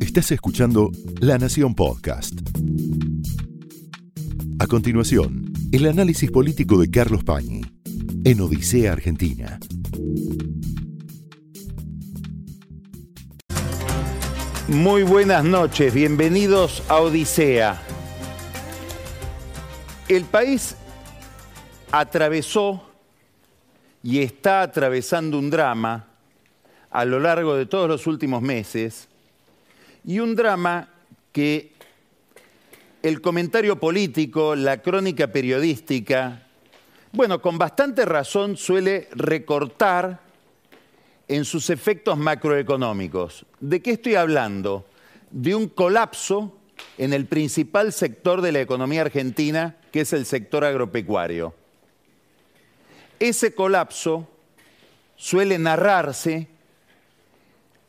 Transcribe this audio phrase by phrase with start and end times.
[0.00, 0.90] Estás escuchando
[1.20, 2.34] La Nación Podcast.
[4.58, 7.62] A continuación, el análisis político de Carlos Pañi
[8.24, 9.58] en Odisea Argentina.
[14.68, 17.80] Muy buenas noches, bienvenidos a Odisea.
[20.08, 20.76] El país
[21.92, 22.82] atravesó
[24.02, 26.09] y está atravesando un drama
[26.90, 29.08] a lo largo de todos los últimos meses
[30.04, 30.88] y un drama
[31.32, 31.72] que
[33.02, 36.42] el comentario político, la crónica periodística,
[37.12, 40.20] bueno, con bastante razón suele recortar
[41.28, 43.46] en sus efectos macroeconómicos.
[43.60, 44.84] ¿De qué estoy hablando?
[45.30, 46.56] De un colapso
[46.98, 51.54] en el principal sector de la economía argentina, que es el sector agropecuario.
[53.18, 54.28] Ese colapso
[55.16, 56.48] suele narrarse,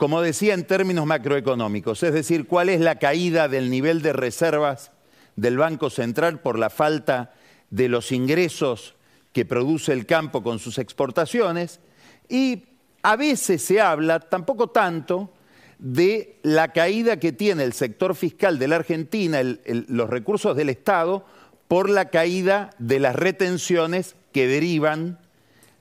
[0.02, 4.90] como decía, en términos macroeconómicos, es decir, cuál es la caída del nivel de reservas
[5.36, 7.36] del Banco Central por la falta
[7.70, 8.96] de los ingresos
[9.32, 11.82] que produce el campo con sus exportaciones
[12.28, 12.64] y
[13.04, 15.32] a veces se habla, tampoco tanto,
[15.78, 21.28] de la caída que tiene el sector fiscal de la Argentina, los recursos del Estado,
[21.68, 25.20] por la caída de las retenciones que derivan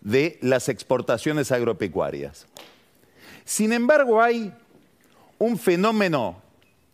[0.03, 2.47] de las exportaciones agropecuarias.
[3.51, 4.53] Sin embargo, hay
[5.39, 6.41] un fenómeno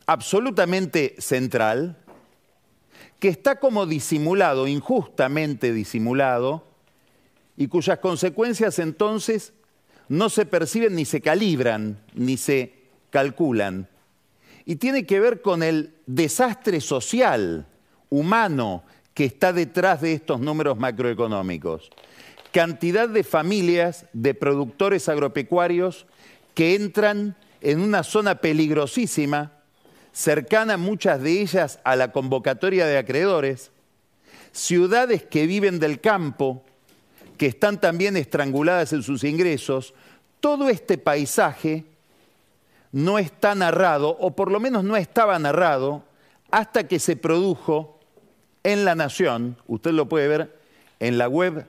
[0.06, 1.98] absolutamente central
[3.18, 6.66] que está como disimulado, injustamente disimulado,
[7.58, 9.52] y cuyas consecuencias entonces
[10.08, 12.72] no se perciben ni se calibran, ni se
[13.10, 13.86] calculan.
[14.64, 17.66] Y tiene que ver con el desastre social,
[18.08, 21.90] humano, que está detrás de estos números macroeconómicos.
[22.50, 26.06] Cantidad de familias de productores agropecuarios
[26.56, 29.52] que entran en una zona peligrosísima,
[30.10, 33.70] cercana muchas de ellas a la convocatoria de acreedores,
[34.52, 36.64] ciudades que viven del campo,
[37.36, 39.92] que están también estranguladas en sus ingresos,
[40.40, 41.84] todo este paisaje
[42.90, 46.04] no está narrado, o por lo menos no estaba narrado,
[46.50, 48.00] hasta que se produjo
[48.62, 50.58] en La Nación, usted lo puede ver
[51.00, 51.66] en la web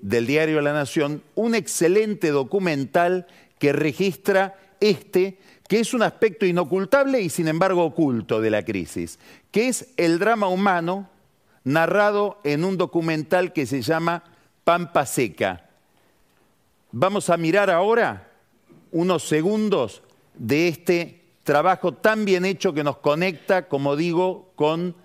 [0.00, 3.26] del diario La Nación, un excelente documental
[3.58, 9.18] que registra este, que es un aspecto inocultable y sin embargo oculto de la crisis,
[9.50, 11.10] que es el drama humano
[11.64, 14.24] narrado en un documental que se llama
[14.64, 15.68] Pampa Seca.
[16.90, 18.32] Vamos a mirar ahora
[18.90, 20.02] unos segundos
[20.34, 24.96] de este trabajo tan bien hecho que nos conecta, como digo, con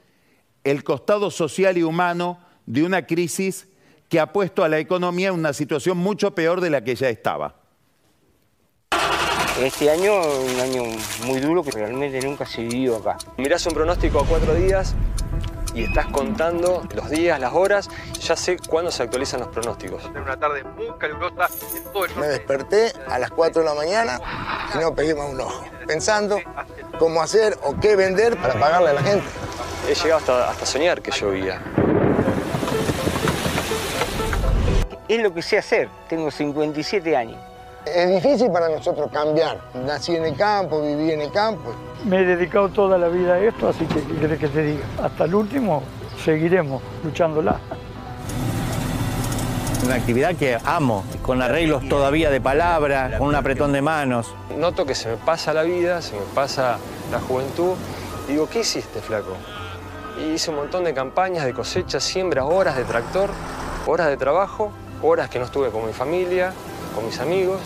[0.63, 3.67] el costado social y humano de una crisis
[4.07, 7.09] que ha puesto a la economía en una situación mucho peor de la que ya
[7.09, 7.62] estaba.
[9.59, 10.83] Este año, un año
[11.25, 13.17] muy duro que realmente nunca se vivió acá.
[13.37, 14.95] Mirás un pronóstico a cuatro días
[15.75, 17.87] y estás contando los días, las horas,
[18.19, 20.05] ya sé cuándo se actualizan los pronósticos.
[20.05, 24.19] una tarde muy calurosa en todo el Me desperté a las 4 de la mañana
[24.73, 26.39] y no pegué más un ojo, pensando
[26.97, 29.25] cómo hacer o qué vender para pagarle a la gente.
[29.87, 31.61] He llegado hasta, hasta soñar que llovía.
[35.07, 37.52] Es lo que sé hacer, tengo 57 años.
[37.85, 39.59] Es difícil para nosotros cambiar.
[39.85, 41.73] Nací en el campo, viví en el campo.
[42.05, 44.83] Me he dedicado toda la vida a esto, así que ¿qué querés que te diga?
[45.01, 45.83] Hasta el último
[46.23, 47.59] seguiremos luchándola.
[49.85, 54.33] Una actividad que amo, con arreglos todavía de palabra, con un apretón de manos.
[54.57, 56.77] Noto que se me pasa la vida, se me pasa
[57.11, 57.73] la juventud.
[58.29, 59.35] Y digo, ¿qué hiciste, flaco?
[60.17, 63.29] Y hice un montón de campañas, de cosechas, siembra, horas de tractor,
[63.85, 66.53] horas de trabajo, horas que no estuve con mi familia,
[66.93, 67.59] con mis amigos,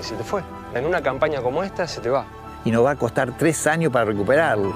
[0.00, 0.42] y se te fue.
[0.74, 2.26] En una campaña como esta se te va.
[2.64, 4.74] Y nos va a costar tres años para recuperarlo.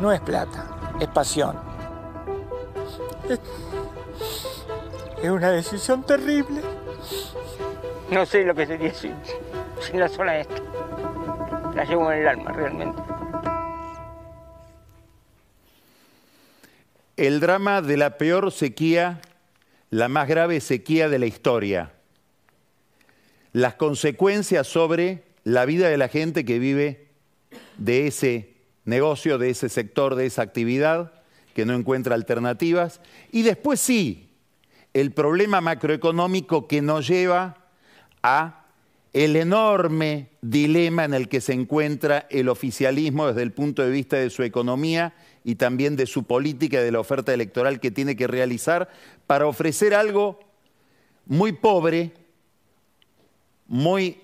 [0.00, 0.66] No es plata,
[1.00, 1.56] es pasión.
[3.28, 3.40] Es,
[5.30, 6.60] una decisión terrible.
[8.10, 9.14] No sé lo que sería sin,
[9.80, 10.56] sin la zona esta.
[11.74, 13.00] La llevo en el alma realmente.
[17.16, 19.20] El drama de la peor sequía,
[19.90, 21.92] la más grave sequía de la historia.
[23.52, 27.08] Las consecuencias sobre la vida de la gente que vive
[27.76, 28.54] de ese
[28.84, 31.12] negocio, de ese sector, de esa actividad,
[31.54, 33.00] que no encuentra alternativas.
[33.30, 34.30] Y después sí,
[34.94, 37.58] el problema macroeconómico que nos lleva
[38.22, 38.66] a
[39.12, 44.16] el enorme dilema en el que se encuentra el oficialismo desde el punto de vista
[44.16, 45.14] de su economía
[45.44, 48.88] y también de su política y de la oferta electoral que tiene que realizar
[49.26, 50.40] para ofrecer algo
[51.26, 52.12] muy pobre,
[53.72, 54.20] muy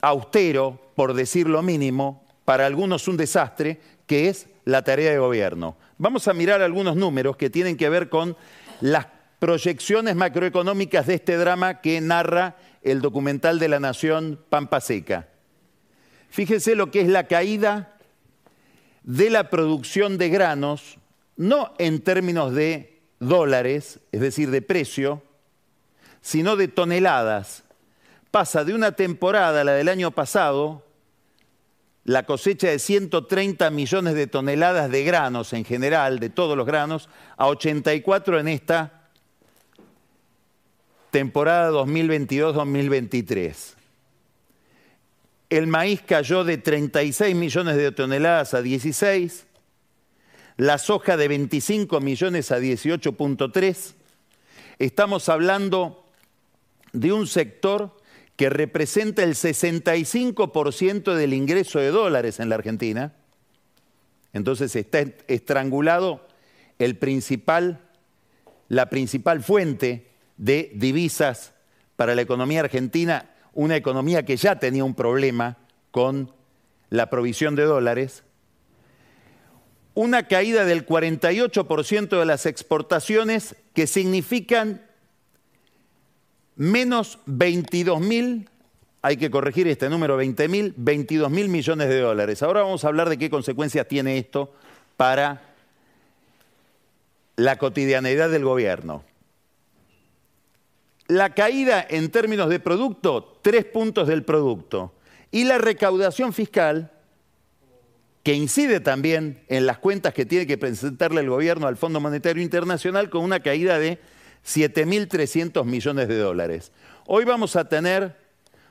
[0.00, 5.76] austero, por decir lo mínimo, para algunos un desastre, que es la tarea de gobierno.
[5.96, 8.36] Vamos a mirar algunos números que tienen que ver con
[8.80, 9.06] las
[9.38, 15.28] proyecciones macroeconómicas de este drama que narra el documental de la Nación Pampa Seca.
[16.28, 17.96] Fíjense lo que es la caída
[19.04, 20.98] de la producción de granos,
[21.36, 25.22] no en términos de dólares, es decir, de precio,
[26.22, 27.62] sino de toneladas.
[28.30, 30.84] Pasa de una temporada, la del año pasado,
[32.04, 37.08] la cosecha de 130 millones de toneladas de granos en general, de todos los granos,
[37.36, 39.08] a 84 en esta
[41.10, 43.80] temporada 2022-2023.
[45.50, 49.46] El maíz cayó de 36 millones de toneladas a 16,
[50.56, 53.94] la soja de 25 millones a 18.3.
[54.78, 56.06] Estamos hablando
[56.92, 57.99] de un sector
[58.40, 63.12] que representa el 65% del ingreso de dólares en la Argentina.
[64.32, 66.26] Entonces está estrangulado
[66.78, 67.82] el principal,
[68.68, 70.06] la principal fuente
[70.38, 71.52] de divisas
[71.96, 75.58] para la economía argentina, una economía que ya tenía un problema
[75.90, 76.32] con
[76.88, 78.24] la provisión de dólares,
[79.92, 84.80] una caída del 48% de las exportaciones que significan
[86.60, 88.50] menos 22 mil,
[89.00, 92.42] hay que corregir este número, 20 mil, 22 mil millones de dólares.
[92.42, 94.52] Ahora vamos a hablar de qué consecuencias tiene esto
[94.98, 95.40] para
[97.36, 99.04] la cotidianeidad del gobierno.
[101.06, 104.92] La caída en términos de producto, tres puntos del producto.
[105.30, 106.92] Y la recaudación fiscal,
[108.22, 112.42] que incide también en las cuentas que tiene que presentarle el gobierno al Fondo Monetario
[112.42, 113.98] Internacional con una caída de
[114.46, 116.72] 7.300 millones de dólares.
[117.06, 118.16] Hoy vamos a tener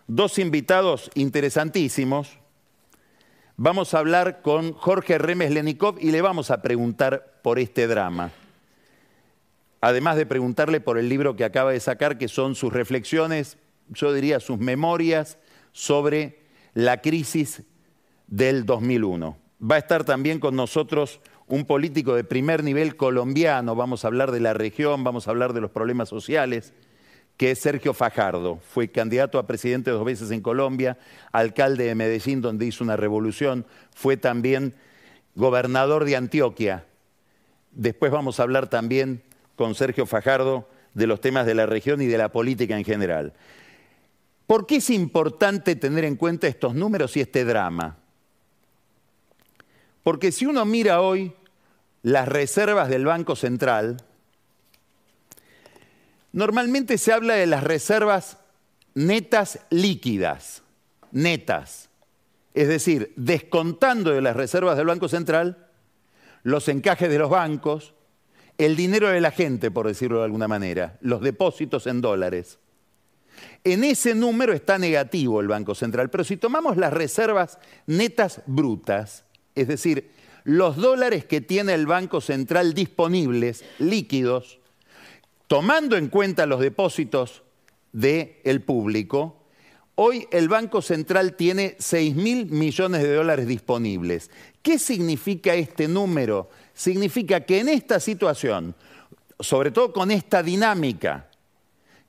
[0.08, 2.38] dos invitados interesantísimos.
[3.58, 8.32] Vamos a hablar con Jorge Remes Lenikov y le vamos a preguntar por este drama
[9.82, 13.58] además de preguntarle por el libro que acaba de sacar, que son sus reflexiones,
[13.90, 15.38] yo diría sus memorias
[15.72, 16.40] sobre
[16.74, 17.64] la crisis
[18.28, 19.38] del 2001.
[19.62, 24.32] Va a estar también con nosotros un político de primer nivel colombiano, vamos a hablar
[24.32, 26.74] de la región, vamos a hablar de los problemas sociales,
[27.38, 28.60] que es Sergio Fajardo.
[28.70, 31.00] Fue candidato a presidente dos veces en Colombia,
[31.32, 33.66] alcalde de Medellín, donde hizo una revolución,
[33.96, 34.76] fue también
[35.36, 36.86] gobernador de Antioquia.
[37.72, 39.24] Después vamos a hablar también
[39.56, 43.34] con Sergio Fajardo de los temas de la región y de la política en general.
[44.46, 47.98] ¿Por qué es importante tener en cuenta estos números y este drama?
[50.04, 51.34] Porque si uno mira hoy
[52.04, 53.98] las reservas del Banco Central,
[56.32, 58.38] normalmente se habla de las reservas
[58.94, 60.64] netas líquidas,
[61.12, 61.90] netas.
[62.54, 65.68] Es decir, descontando de las reservas del Banco Central
[66.44, 67.94] los encajes de los bancos,
[68.58, 72.60] el dinero de la gente, por decirlo de alguna manera, los depósitos en dólares.
[73.64, 79.24] En ese número está negativo el Banco Central, pero si tomamos las reservas netas brutas,
[79.56, 80.12] es decir,
[80.50, 84.58] los dólares que tiene el Banco Central disponibles, líquidos,
[85.48, 87.44] tomando en cuenta los depósitos
[87.92, 89.44] del público,
[89.94, 94.32] hoy el Banco Central tiene 6 mil millones de dólares disponibles.
[94.64, 96.50] ¿Qué significa este número?
[96.74, 98.74] significa que en esta situación,
[99.42, 101.28] sobre todo con esta dinámica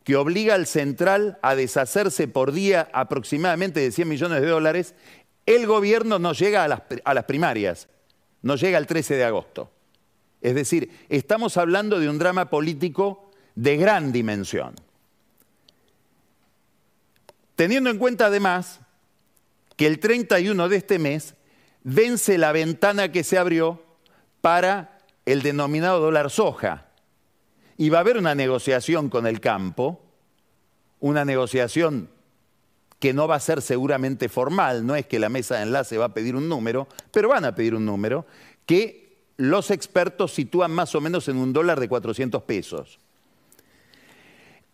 [0.05, 4.95] que obliga al central a deshacerse por día aproximadamente de 100 millones de dólares,
[5.45, 7.89] el gobierno no llega a las primarias,
[8.43, 9.71] no llega el 13 de agosto.
[10.41, 14.75] Es decir, estamos hablando de un drama político de gran dimensión.
[17.57, 18.81] Teniendo en cuenta además
[19.77, 21.35] que el 31 de este mes
[21.83, 23.83] vence la ventana que se abrió
[24.41, 26.87] para el denominado dólar soja.
[27.77, 30.03] Y va a haber una negociación con el campo,
[31.01, 32.11] una negociación
[33.01, 36.05] que no va a ser seguramente formal, no es que la mesa de enlace va
[36.05, 38.27] a pedir un número, pero van a pedir un número
[38.67, 43.01] que los expertos sitúan más o menos en un dólar de 400 pesos.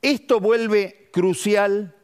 [0.02, 1.94] Esto vuelve crucial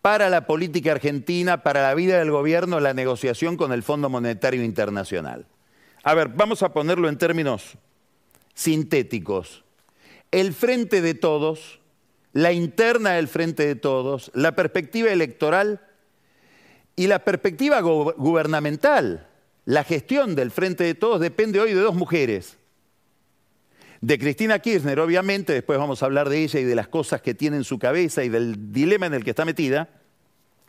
[0.00, 4.64] para la política argentina, para la vida del gobierno, la negociación con el Fondo Monetario
[4.64, 5.46] Internacional.
[6.02, 7.76] A ver, vamos a ponerlo en términos
[8.54, 9.64] sintéticos.
[10.30, 11.80] El frente de todos,
[12.34, 15.80] la interna del frente de todos, la perspectiva electoral
[16.96, 19.28] y la perspectiva gubernamental,
[19.64, 22.58] la gestión del frente de todos depende hoy de dos mujeres.
[24.00, 27.34] De Cristina Kirchner, obviamente, después vamos a hablar de ella y de las cosas que
[27.34, 29.88] tiene en su cabeza y del dilema en el que está metida,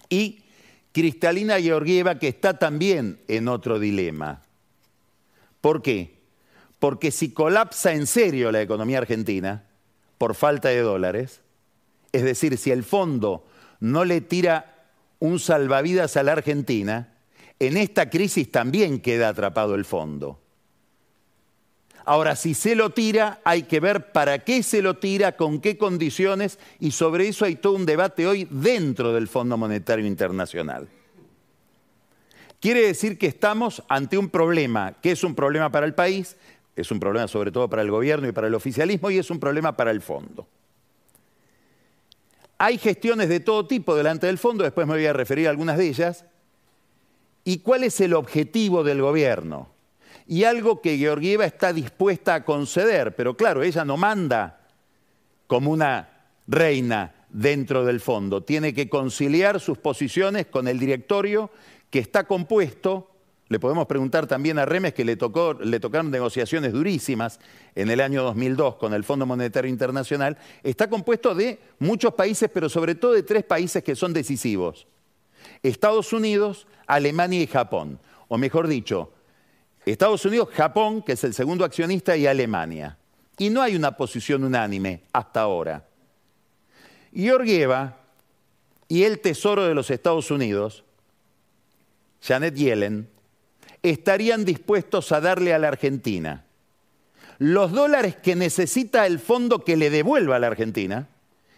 [0.07, 0.43] y
[0.91, 4.43] Cristalina Georgieva, que está también en otro dilema.
[5.61, 6.19] ¿Por qué?
[6.77, 9.65] Porque si colapsa en serio la economía argentina
[10.19, 11.41] por falta de dólares,
[12.11, 13.45] es decir, si el fondo
[13.79, 14.85] no le tira
[15.19, 17.13] un salvavidas a la Argentina,
[17.59, 20.39] en esta crisis también queda atrapado el fondo.
[22.07, 25.77] Ahora, si se lo tira, hay que ver para qué se lo tira, con qué
[25.77, 30.87] condiciones, y sobre eso hay todo un debate hoy dentro del Fondo Monetario Internacional.
[32.59, 36.35] Quiere decir que estamos ante un problema, que es un problema para el país,
[36.75, 39.39] es un problema sobre todo para el gobierno y para el oficialismo, y es un
[39.39, 40.47] problema para el fondo.
[42.57, 45.77] Hay gestiones de todo tipo delante del fondo, después me voy a referir a algunas
[45.77, 46.25] de ellas.
[47.43, 49.75] ¿Y cuál es el objetivo del gobierno?
[50.27, 54.61] y algo que Georgieva está dispuesta a conceder, pero claro, ella no manda
[55.47, 56.09] como una
[56.47, 61.51] reina dentro del fondo, tiene que conciliar sus posiciones con el directorio
[61.89, 63.11] que está compuesto,
[63.47, 67.39] le podemos preguntar también a Remes que le, tocó, le tocaron negociaciones durísimas
[67.75, 72.69] en el año 2002 con el Fondo Monetario Internacional, está compuesto de muchos países, pero
[72.69, 74.87] sobre todo de tres países que son decisivos.
[75.61, 77.99] Estados Unidos, Alemania y Japón.
[78.27, 79.13] O mejor dicho,
[79.85, 82.97] Estados Unidos, Japón, que es el segundo accionista, y Alemania.
[83.37, 85.85] Y no hay una posición unánime hasta ahora.
[87.13, 87.97] Georgieva
[88.87, 90.83] y el Tesoro de los Estados Unidos,
[92.21, 93.07] Janet Yellen,
[93.91, 96.45] estarían dispuestos a darle a la Argentina.
[97.37, 101.09] Los dólares que necesita el fondo que le devuelva a la Argentina,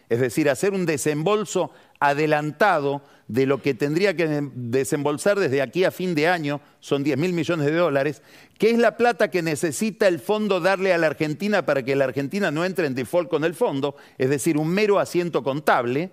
[0.09, 5.91] es decir, hacer un desembolso adelantado de lo que tendría que desembolsar desde aquí a
[5.91, 8.21] fin de año, son 10 mil millones de dólares,
[8.57, 12.05] que es la plata que necesita el fondo darle a la Argentina para que la
[12.05, 16.11] Argentina no entre en default con el fondo, es decir, un mero asiento contable,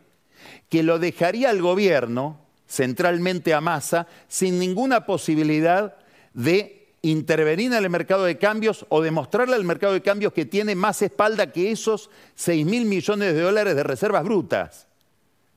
[0.68, 5.96] que lo dejaría al gobierno, centralmente a masa, sin ninguna posibilidad
[6.34, 10.74] de intervenir en el mercado de cambios o demostrarle al mercado de cambios que tiene
[10.74, 14.88] más espalda que esos 6 mil millones de dólares de reservas brutas.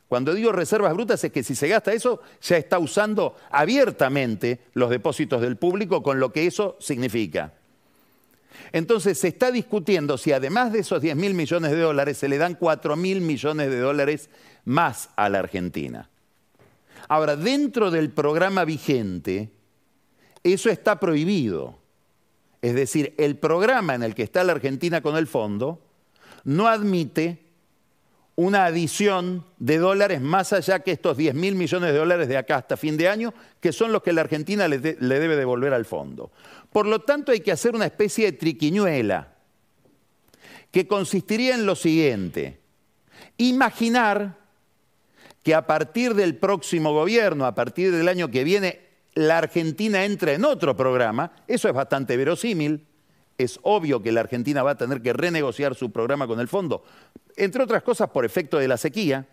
[0.07, 4.89] Cuando digo reservas brutas es que si se gasta eso, ya está usando abiertamente los
[4.89, 7.53] depósitos del público con lo que eso significa.
[8.71, 12.37] Entonces se está discutiendo si además de esos 10 mil millones de dólares se le
[12.37, 14.29] dan 4 mil millones de dólares
[14.65, 16.09] más a la Argentina.
[17.09, 19.49] Ahora, dentro del programa vigente,
[20.43, 21.77] eso está prohibido.
[22.61, 25.79] Es decir, el programa en el que está la Argentina con el fondo
[26.43, 27.47] no admite
[28.35, 32.57] una adición de dólares más allá que estos 10 mil millones de dólares de acá
[32.57, 35.85] hasta fin de año, que son los que la Argentina le, le, debe devolver al
[35.85, 36.31] fondo.
[36.71, 39.33] Por lo tanto, hay que hacer una especie de triquiñuela,
[40.71, 42.59] que consistiría en lo siguiente.
[43.37, 44.37] Imaginar
[45.41, 48.86] que a partir del próximo gobierno, a partir del año que viene,
[49.17, 52.85] la Argentina entra en otro programa, eso es bastante verosímil,
[53.35, 56.83] es obvio que la Argentina va a tener que renegociar su programa con el fondo,
[57.35, 59.25] entre otras cosas por efecto de la sequía.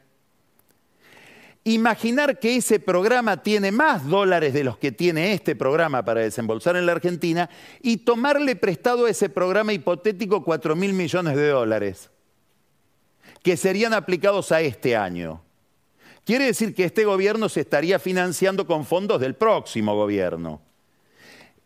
[1.65, 6.77] Imaginar que ese programa tiene más dólares de los que tiene este programa para desembolsar
[6.77, 7.51] en la Argentina
[7.83, 12.11] y tomarle prestado a ese programa hipotético 4 mil millones de dólares,
[13.43, 15.44] que serían aplicados a este año.
[16.25, 20.63] Quiere decir que este gobierno se estaría financiando con fondos del próximo gobierno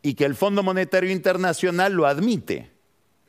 [0.03, 2.71] y que el Fondo Monetario Internacional lo admite.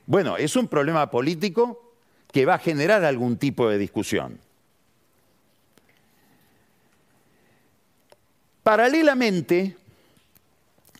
[0.06, 1.94] Bueno, es un problema político
[2.32, 4.40] que va a generar algún tipo de discusión.
[8.64, 9.78] Paralelamente,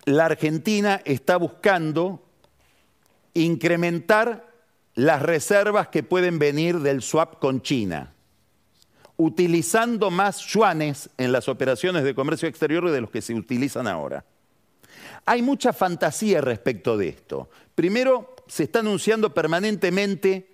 [0.06, 2.24] la Argentina está buscando
[3.34, 4.48] incrementar
[4.96, 8.14] las reservas que pueden venir del swap con China,
[9.20, 14.24] utilizando más yuanes en las operaciones de comercio exterior de los que se utilizan ahora.
[15.26, 17.50] Hay mucha fantasía respecto de esto.
[17.76, 20.48] Primero, se está anunciando permanentemente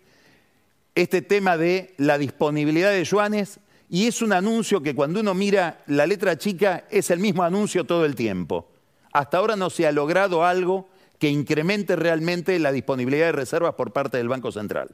[0.95, 5.83] este tema de la disponibilidad de yuanes y es un anuncio que cuando uno mira
[5.85, 8.67] la letra chica es el mismo anuncio todo el tiempo.
[9.13, 13.93] Hasta ahora no se ha logrado algo que incremente realmente la disponibilidad de reservas por
[13.93, 14.89] parte del Banco Central.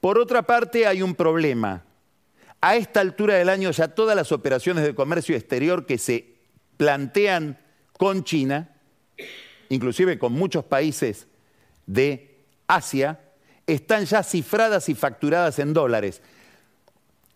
[0.00, 1.82] Por otra parte, hay un problema.
[2.62, 6.36] A esta altura del año ya todas las operaciones de comercio exterior que se
[6.76, 7.58] plantean
[7.98, 8.70] con China,
[9.68, 11.26] inclusive con muchos países
[11.86, 13.20] de Asia,
[13.66, 16.22] están ya cifradas y facturadas en dólares.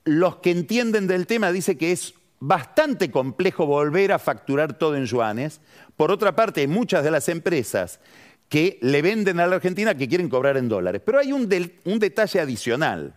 [0.04, 5.06] Los que entienden del tema dicen que es bastante complejo volver a facturar todo en
[5.06, 5.60] yuanes.
[5.96, 8.00] Por otra parte, hay muchas de las empresas
[8.48, 11.02] que le venden a la Argentina que quieren cobrar en dólares.
[11.04, 13.14] Pero hay un, detalle adicional.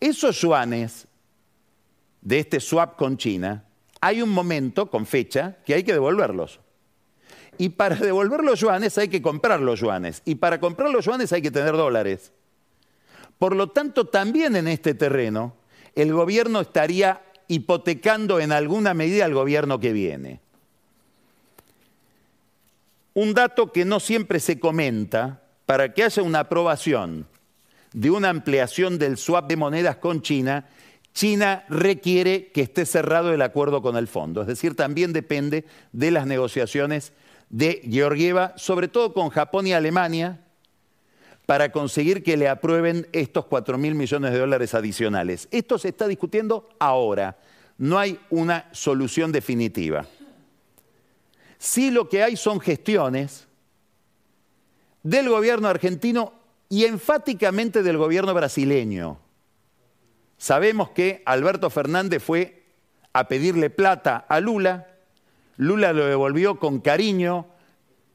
[0.00, 1.06] Esos yuanes
[2.22, 3.64] de este swap con China,
[4.00, 6.60] hay un momento con fecha que hay que devolverlos.
[7.58, 10.22] Y para devolver los yuanes hay que comprar los yuanes.
[10.24, 12.32] Y para comprar los yuanes hay que tener dólares.
[13.38, 15.54] Por lo tanto, también en este terreno,
[15.94, 20.40] el gobierno estaría hipotecando en alguna medida al gobierno que viene.
[23.14, 27.28] Un dato que no siempre se comenta, para que haya una aprobación
[27.92, 30.68] de una ampliación del swap de monedas con China,
[31.12, 34.42] China requiere que esté cerrado el acuerdo con el fondo.
[34.42, 37.12] Es decir, también depende de las negociaciones
[37.48, 40.40] de Georgieva, sobre todo con Japón y Alemania,
[41.46, 45.48] para conseguir que le aprueben estos 4 mil millones de dólares adicionales.
[45.50, 47.38] Esto se está discutiendo ahora.
[47.76, 50.06] No hay una solución definitiva.
[51.58, 53.48] Sí lo que hay son gestiones
[55.02, 56.39] del gobierno argentino
[56.70, 59.18] y enfáticamente del gobierno brasileño.
[60.38, 62.62] Sabemos que Alberto Fernández fue
[63.12, 64.86] a pedirle plata a Lula
[65.60, 67.46] Lula lo devolvió con cariño,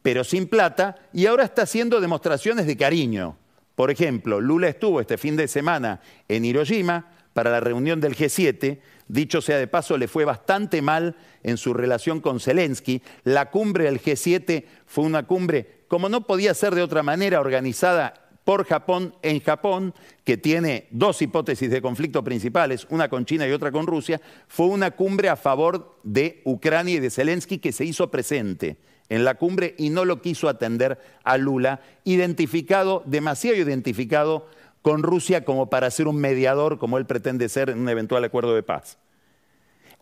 [0.01, 3.37] pero sin plata, y ahora está haciendo demostraciones de cariño.
[3.75, 8.79] Por ejemplo, Lula estuvo este fin de semana en Hiroshima para la reunión del G7.
[9.07, 13.03] Dicho sea de paso, le fue bastante mal en su relación con Zelensky.
[13.23, 18.24] La cumbre del G7 fue una cumbre, como no podía ser de otra manera, organizada
[18.45, 23.51] por Japón en Japón, que tiene dos hipótesis de conflicto principales, una con China y
[23.51, 27.83] otra con Rusia, fue una cumbre a favor de Ucrania y de Zelensky que se
[27.83, 28.77] hizo presente
[29.09, 34.47] en la cumbre y no lo quiso atender a Lula, identificado, demasiado identificado
[34.83, 38.53] con Rusia como para ser un mediador, como él pretende ser en un eventual acuerdo
[38.53, 38.99] de paz.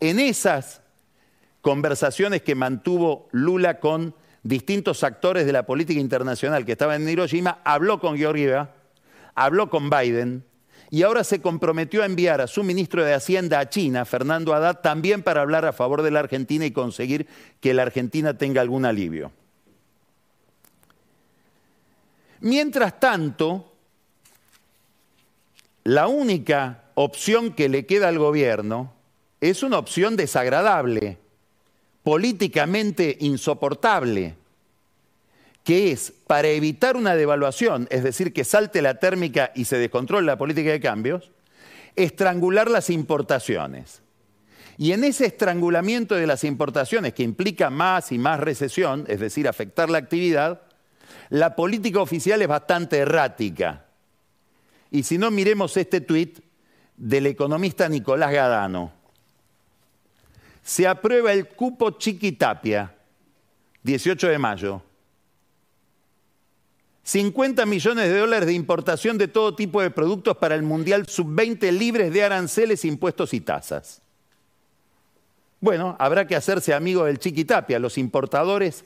[0.02, 0.82] En esas
[1.62, 7.60] conversaciones que mantuvo Lula con distintos actores de la política internacional que estaban en Hiroshima,
[7.64, 8.76] habló con Georgieva,
[9.34, 10.44] habló con Biden
[10.90, 14.82] y ahora se comprometió a enviar a su ministro de Hacienda a China, Fernando Haddad,
[14.82, 17.26] también para hablar a favor de la Argentina y conseguir
[17.60, 19.32] que la Argentina tenga algún alivio.
[22.42, 23.74] Mientras tanto,
[25.86, 28.94] la única opción que le queda al gobierno
[29.42, 31.18] es una opción desagradable,
[32.04, 34.36] políticamente insoportable,
[35.64, 40.28] que es para evitar una devaluación, es decir, que salte la térmica y se descontrole
[40.28, 41.32] la política de cambios,
[41.96, 44.02] estrangular las importaciones.
[44.78, 49.48] Y en ese estrangulamiento de las importaciones, que implica más y más recesión, es decir,
[49.48, 50.62] afectar la actividad,
[51.30, 53.86] la política oficial es bastante errática.
[54.92, 56.40] Y si no, miremos este tuit
[56.98, 59.03] del economista Nicolás Gadano
[60.64, 62.96] se aprueba el cupo Chiquitapia,
[63.84, 64.82] 18 de mayo.
[67.04, 71.70] 50 millones de dólares de importación de todo tipo de productos para el Mundial Sub-20
[71.72, 74.02] libres de aranceles, impuestos y tasas.
[75.60, 78.86] Bueno, habrá que hacerse amigo del Chiquitapia, los importadores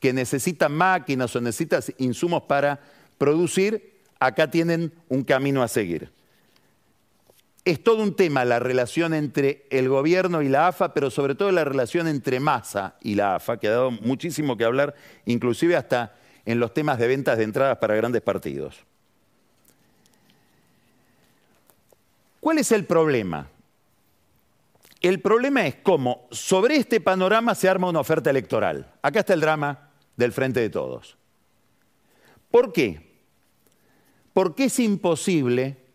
[0.00, 2.80] que necesitan máquinas o necesitan insumos para
[3.18, 6.10] producir, acá tienen un camino a seguir.
[7.68, 11.52] Es todo un tema la relación entre el gobierno y la AFA, pero sobre todo
[11.52, 14.94] la relación entre Massa y la AFA, que ha dado muchísimo que hablar,
[15.26, 18.78] inclusive hasta en los temas de ventas de entradas para grandes partidos.
[22.40, 23.50] ¿Cuál es el problema?
[25.02, 28.94] El problema es cómo sobre este panorama se arma una oferta electoral.
[29.02, 31.18] Acá está el drama del frente de todos.
[32.50, 33.20] ¿Por qué?
[34.32, 35.87] Porque es imposible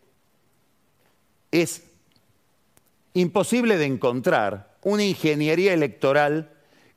[1.54, 1.84] es
[3.14, 6.50] imposible de encontrar una ingeniería electoral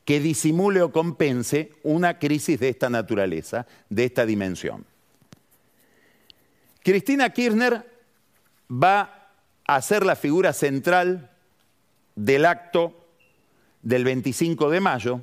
[0.06, 4.86] que disimule o compense una crisis de esta naturaleza, de esta dimensión.
[6.82, 7.84] Cristina Kirchner
[8.70, 9.28] va
[9.66, 11.30] a ser la figura central
[12.14, 13.08] del acto
[13.82, 15.20] del 25 de mayo.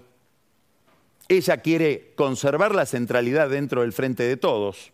[1.27, 4.93] Ella quiere conservar la centralidad dentro del Frente de Todos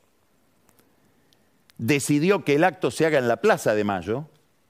[1.80, 4.26] decidió que el acto se haga en la Plaza de Mayo,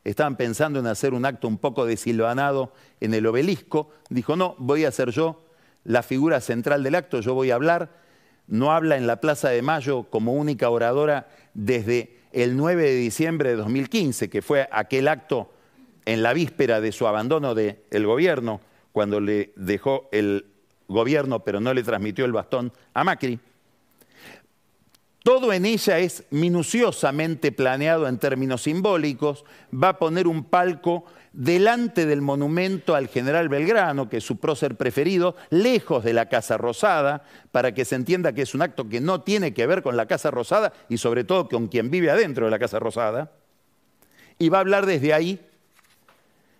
[0.06, 4.86] estaban pensando en hacer un acto un poco desilvanado en el obelisco, dijo, no, voy
[4.86, 5.44] a ser yo
[5.84, 7.90] la figura central del acto, yo voy a hablar,
[8.48, 13.50] no habla en la Plaza de Mayo como única oradora desde el 9 de diciembre
[13.50, 15.52] de 2015, que fue aquel acto
[16.06, 20.46] en la víspera de su abandono del gobierno, cuando le dejó el
[20.88, 23.40] gobierno pero no le transmitió el bastón a Macri.
[25.24, 29.44] Todo en ella es minuciosamente planeado en términos simbólicos.
[29.72, 31.04] Va a poner un palco
[31.34, 36.58] delante del monumento al general Belgrano, que es su prócer preferido, lejos de la Casa
[36.58, 39.98] Rosada, para que se entienda que es un acto que no tiene que ver con
[39.98, 43.32] la Casa Rosada y sobre todo con quien vive adentro de la Casa Rosada.
[44.38, 45.40] Y va a hablar desde ahí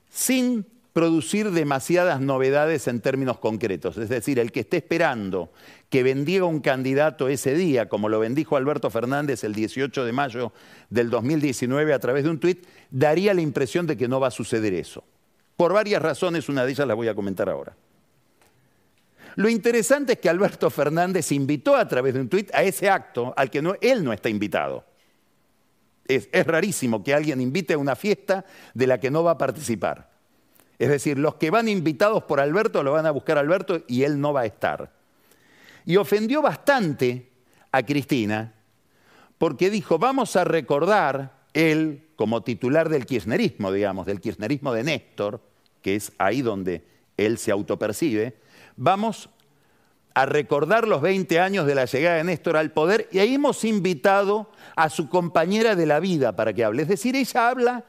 [0.10, 3.98] sin producir demasiadas novedades en términos concretos.
[3.98, 5.52] Es decir, el que esté esperando
[5.90, 10.54] que bendiga un candidato ese día, como lo bendijo Alberto Fernández el 18 de mayo
[10.90, 14.32] del 2019 a través de un tuit, daría la impresión de que no va a
[14.32, 15.04] suceder eso.
[15.58, 17.76] Por varias razones, una de ellas la voy a comentar ahora.
[19.36, 23.34] Lo interesante es que Alberto Fernández invitó a través de un tuit a ese acto
[23.36, 24.86] al que él no está invitado.
[26.08, 29.38] Es, es rarísimo que alguien invite a una fiesta de la que no va a
[29.38, 30.10] participar.
[30.78, 34.20] Es decir, los que van invitados por Alberto lo van a buscar Alberto y él
[34.20, 34.99] no va a estar.
[35.90, 37.32] Y ofendió bastante
[37.72, 38.54] a Cristina
[39.40, 45.42] porque dijo, vamos a recordar, él como titular del kirchnerismo, digamos, del kirchnerismo de Néstor,
[45.82, 46.86] que es ahí donde
[47.18, 48.38] él se autopercibe,
[48.78, 49.32] vamos
[50.14, 53.64] a recordar los 20 años de la llegada de Néstor al poder y ahí hemos
[53.64, 56.84] invitado a su compañera de la vida para que hable.
[56.84, 57.86] Es decir, ella habla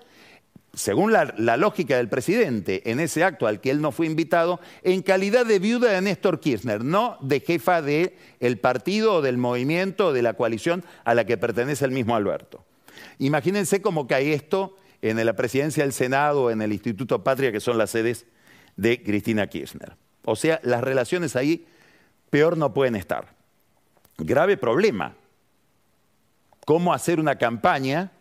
[0.72, 5.02] según la, lógica del presidente, en ese acto al que él no fue invitado, en
[5.02, 10.12] calidad de viuda de Néstor Kirchner, no de jefa del partido o del movimiento o
[10.12, 12.64] de la coalición a la que pertenece el mismo Alberto.
[13.18, 17.60] Imagínense cómo cae esto en la presidencia del Senado o en el Instituto Patria, que
[17.60, 18.26] son las sedes
[18.76, 19.96] de Cristina Kirchner.
[20.24, 21.66] O sea, las relaciones ahí
[22.30, 23.34] peor no pueden estar.
[24.18, 25.14] Grave problema.
[26.64, 28.12] ¿Cómo hacer una campaña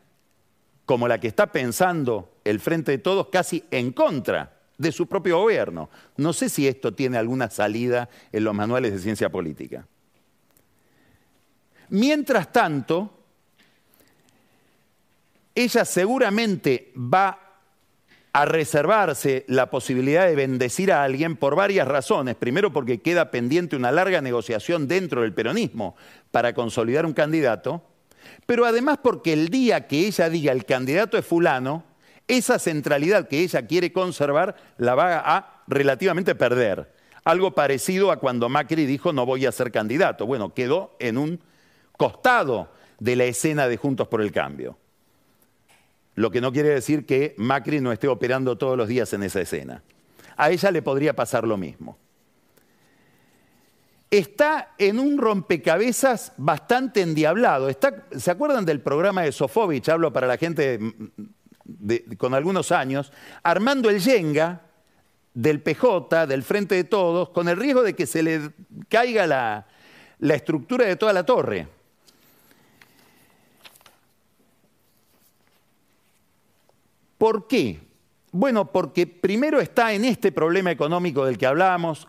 [0.85, 5.39] como la que está pensando el Frente de Todos casi en contra de su propio
[5.39, 5.89] gobierno.
[6.17, 9.85] No sé si esto tiene alguna salida en los manuales de ciencia política.
[11.89, 13.11] Mientras tanto,
[15.55, 17.39] ella seguramente va
[18.31, 22.35] a reservarse la posibilidad de bendecir a alguien por varias razones.
[22.35, 25.95] Primero porque queda pendiente una larga negociación dentro del peronismo
[26.31, 27.83] para consolidar un candidato
[28.45, 31.83] pero además porque el día que ella diga el candidato es fulano,
[32.29, 36.93] esa centralidad que ella quiere conservar la va a relativamente perder.
[37.25, 40.25] Algo parecido a cuando Macri dijo no voy a ser candidato.
[40.25, 41.41] Bueno, quedó en un
[41.97, 44.77] costado de la escena de Juntos por el Cambio.
[46.15, 49.41] Lo que no quiere decir que Macri no esté operando todos los días en esa
[49.41, 49.83] escena.
[50.37, 51.97] A ella le podría pasar lo mismo
[54.11, 57.69] está en un rompecabezas bastante endiablado.
[58.17, 59.89] ¿Se acuerdan del programa de Sofovich?
[59.89, 60.79] Hablo para la gente
[62.17, 63.11] con algunos años,
[63.43, 64.61] armando el Yenga
[65.33, 68.51] del PJ, del Frente de Todos, con el riesgo de que se le
[68.87, 69.65] caiga la,
[70.35, 71.67] estructura de toda la torre.
[77.17, 77.79] ¿Por qué?
[78.31, 82.07] Bueno, porque primero está en este problema económico del que hablamos,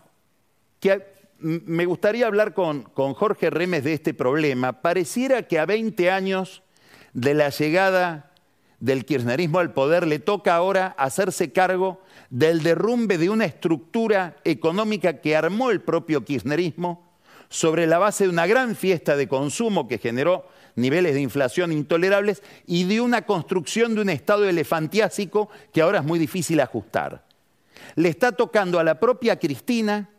[0.79, 4.81] que me gustaría hablar con, Jorge Remes de este problema.
[4.81, 6.63] Pareciera que a 20 años
[7.13, 8.30] de la llegada
[8.81, 15.21] del kirchnerismo al poder le toca ahora hacerse cargo del derrumbe de una estructura económica
[15.21, 17.09] que armó el propio kirchnerismo
[17.47, 22.41] sobre la base de una gran fiesta de consumo que generó niveles de inflación intolerables
[22.65, 27.23] y de una construcción de un estado elefantiásico que ahora es muy difícil ajustar.
[27.95, 30.09] Le está tocando a la propia Cristina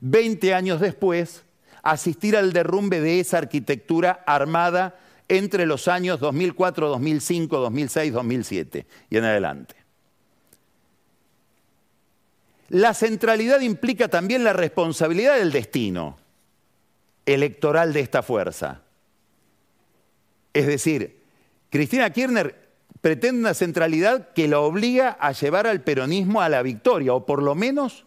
[0.00, 1.44] 20 años después,
[1.82, 9.16] asistir al derrumbe de esa arquitectura armada entre los años 2004, 2005, 2006, 2007 y
[9.16, 9.74] en adelante.
[12.68, 16.18] La centralidad implica también la responsabilidad del destino
[17.26, 18.82] electoral de esta fuerza.
[20.52, 21.22] Es decir,
[21.70, 22.64] Cristina Kirchner
[23.00, 27.42] pretende una centralidad que la obliga a llevar al peronismo a la victoria, o por
[27.42, 28.06] lo menos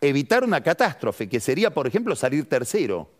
[0.00, 3.10] evitar una catástrofe, que sería, por ejemplo, salir tercero.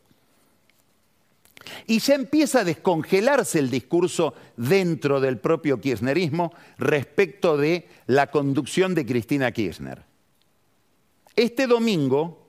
[1.87, 8.94] Y ya empieza a descongelarse el discurso dentro del propio kirchnerismo respecto de la conducción
[8.94, 10.02] de Cristina Kirchner.
[11.35, 12.48] Este domingo,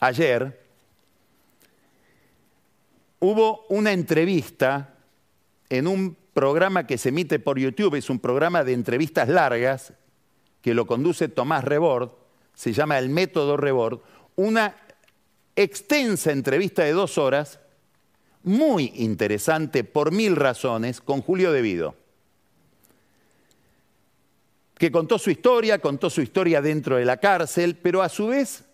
[0.00, 0.60] ayer,
[3.18, 4.94] hubo una entrevista
[5.68, 9.92] en un programa que se emite por YouTube, es un programa de entrevistas largas
[10.62, 12.10] que lo conduce Tomás Rebord,
[12.54, 14.00] se llama El Método Rebord,
[14.36, 14.76] una
[15.56, 17.60] extensa entrevista de dos horas,
[18.42, 21.94] muy interesante por mil razones, con Julio Devido,
[24.78, 28.64] que contó su historia, contó su historia dentro de la cárcel, pero a su vez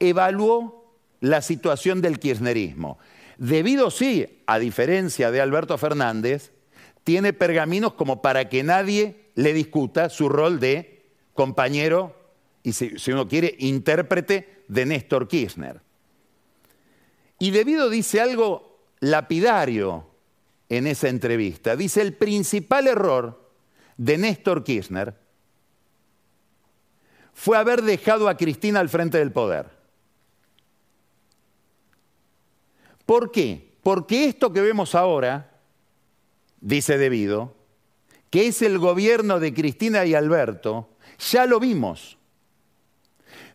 [0.00, 0.84] evaluó
[1.20, 2.98] la situación del kirchnerismo.
[3.38, 6.52] Debido, sí, a diferencia de Alberto Fernández,
[7.04, 12.16] tiene pergaminos como para que nadie le discuta su rol de compañero
[12.64, 15.80] y si, uno quiere, intérprete de Néstor Kirchner.
[17.38, 20.06] Y debido dice algo lapidario
[20.68, 21.76] en esa entrevista.
[21.76, 23.50] Dice, el principal error
[23.96, 25.14] de Néstor Kirchner
[27.34, 29.68] fue haber dejado a Cristina al frente del poder.
[33.04, 33.76] ¿Por qué?
[33.82, 35.52] Porque esto que vemos ahora,
[36.60, 37.54] dice Debido,
[38.30, 42.18] que es el gobierno de Cristina y Alberto, ya lo vimos.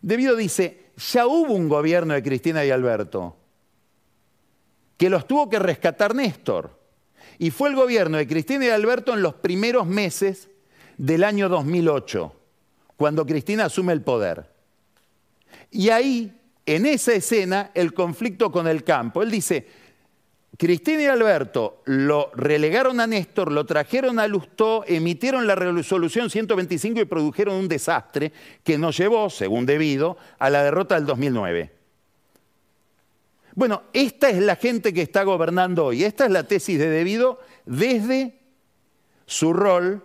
[0.00, 3.36] Debido dice, ya hubo un gobierno de Cristina y Alberto,
[5.02, 6.78] que los tuvo que rescatar Néstor.
[7.36, 10.48] Y fue el gobierno de Cristina y Alberto en los primeros meses
[10.96, 12.32] del año 2008,
[12.96, 14.48] cuando Cristina asume el poder.
[15.72, 16.32] Y ahí,
[16.66, 19.24] en esa escena, el conflicto con el campo.
[19.24, 19.66] Él dice,
[20.56, 27.00] Cristina y Alberto lo relegaron a Néstor, lo trajeron a Lustó, emitieron la resolución 125
[27.00, 31.81] y produjeron un desastre que nos llevó, según debido, a la derrota del 2009.
[33.54, 36.04] Bueno, esta es la gente que está gobernando hoy.
[36.04, 38.40] Esta es la tesis de debido desde
[39.26, 40.02] su rol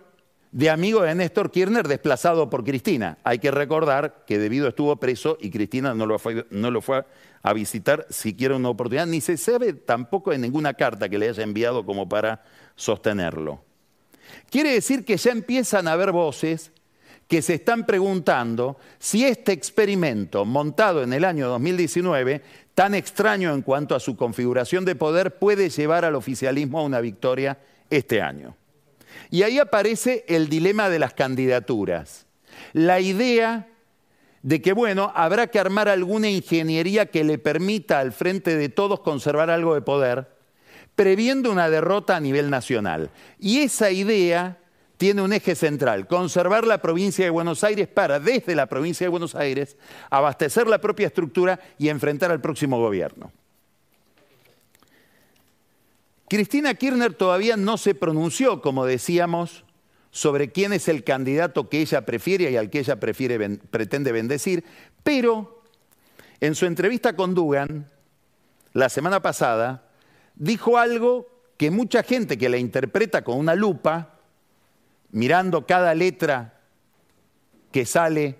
[0.52, 3.18] de amigo de Néstor Kirchner desplazado por Cristina.
[3.24, 7.04] Hay que recordar que debido estuvo preso y Cristina no lo fue, no lo fue
[7.42, 11.42] a visitar siquiera una oportunidad, ni se sabe tampoco en ninguna carta que le haya
[11.42, 12.42] enviado como para
[12.76, 13.62] sostenerlo.
[14.50, 16.72] Quiere decir que ya empiezan a haber voces
[17.28, 22.42] que se están preguntando si este experimento montado en el año 2019,
[22.74, 27.00] tan extraño en cuanto a su configuración de poder, puede llevar al oficialismo a una
[27.00, 27.58] victoria
[27.90, 28.56] este año.
[29.30, 32.26] Y ahí aparece el dilema de las candidaturas.
[32.72, 33.68] La idea
[34.42, 39.00] de que, bueno, habrá que armar alguna ingeniería que le permita al frente de todos
[39.00, 40.28] conservar algo de poder,
[40.94, 43.10] previendo una derrota a nivel nacional.
[43.38, 44.58] Y esa idea
[44.98, 49.08] tiene un eje central, conservar la provincia de Buenos Aires para, desde la provincia de
[49.08, 49.76] Buenos Aires,
[50.10, 53.32] abastecer la propia estructura y enfrentar al próximo gobierno.
[56.28, 59.64] Cristina Kirchner todavía no se pronunció, como decíamos,
[60.10, 64.64] sobre quién es el candidato que ella prefiere y al que ella pretende bendecir,
[65.04, 65.62] pero
[66.40, 67.88] en su entrevista con Dugan,
[68.72, 69.88] la semana pasada,
[70.34, 74.17] dijo algo que mucha gente que la interpreta con una lupa,
[75.10, 76.60] mirando cada letra
[77.72, 78.36] que sale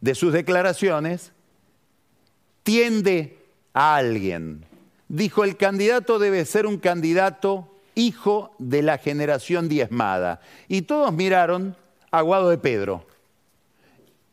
[0.00, 1.32] de sus declaraciones,
[2.62, 3.38] tiende
[3.72, 4.66] a alguien
[5.12, 10.40] dijo, el candidato debe ser un candidato hijo de la generación diezmada.
[10.68, 11.76] Y todos miraron
[12.10, 13.06] a Guado de Pedro,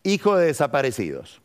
[0.03, 1.41] hijo de desaparecidos.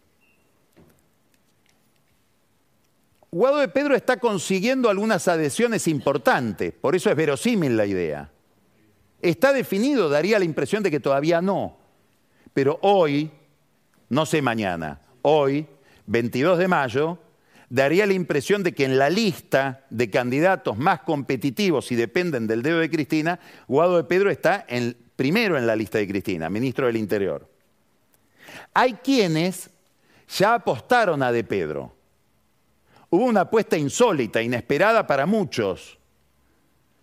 [3.33, 8.31] Guado de Pedro está consiguiendo algunas adhesiones importantes, por eso es verosímil la idea.
[9.25, 11.79] Está definido, daría la impresión de que todavía no,
[12.53, 13.31] pero hoy,
[14.11, 15.67] no sé mañana, hoy,
[16.05, 17.19] 22 de mayo,
[17.71, 22.61] daría la impresión de que en la lista de candidatos más competitivos y dependen del
[22.61, 24.67] dedo de Cristina, Guado de Pedro está
[25.17, 27.51] primero en la lista de Cristina, ministro del Interior.
[28.75, 29.71] Hay quienes
[30.37, 31.97] ya apostaron a De Pedro.
[33.09, 35.99] Hubo una apuesta insólita, inesperada para muchos,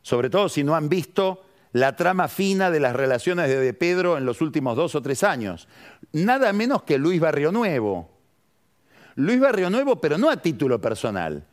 [0.04, 4.18] sobre todo si no han visto la trama fina de las relaciones de De Pedro
[4.18, 5.68] en los últimos dos o tres años.
[6.12, 8.10] Nada menos que Luis Barrio Nuevo,
[9.16, 11.46] Luis Barrio Nuevo, pero no a título personal.